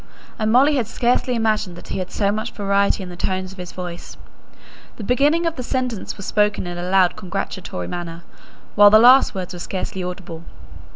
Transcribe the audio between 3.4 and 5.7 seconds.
of his voice the beginning of the